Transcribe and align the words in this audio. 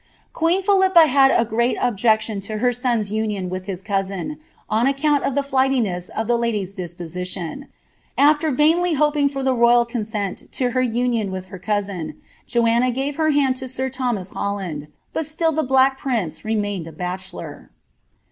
Queen 0.33 0.63
Philippa 0.63 1.05
had 1.05 1.29
a 1.29 1.45
great 1.45 1.77
objection 1.79 2.39
to 2.39 2.57
her 2.57 2.69
son^s 2.71 3.11
union 3.11 3.49
bis 3.49 3.83
cousin,* 3.83 4.39
on 4.67 4.87
account 4.87 5.23
of 5.23 5.35
the 5.35 5.47
Mightiness 5.53 6.09
of 6.17 6.25
the 6.25 6.37
lady's 6.39 6.73
disposition, 6.73 7.67
vainly 8.17 8.95
hoping 8.95 9.29
for 9.29 9.43
the 9.43 9.53
royal 9.53 9.85
consent 9.85 10.51
to 10.51 10.71
her 10.71 10.81
union 10.81 11.29
with 11.29 11.45
her 11.53 11.59
cousin, 11.59 12.19
a 12.47 12.51
nve 12.51 13.13
her 13.17 13.29
hand 13.29 13.55
to 13.57 13.67
Sir 13.67 13.89
Thomas 13.89 14.31
Holland; 14.31 14.87
but 15.13 15.27
still 15.27 15.51
the 15.51 15.61
Black 15.61 15.99
Prince 15.99 16.41
Ma 16.43 16.49
a 16.49 16.81
bachelor. 16.91 17.69